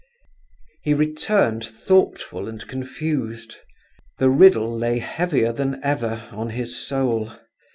_"He 0.81 0.95
returned 0.95 1.63
thoughtful 1.63 2.47
and 2.49 2.67
confused; 2.67 3.57
the 4.17 4.31
riddle 4.31 4.75
lay 4.75 4.97
heavier 4.97 5.51
than 5.53 5.79
ever 5.83 6.27
on 6.31 6.49
his 6.49 6.75
soul. 6.75 7.33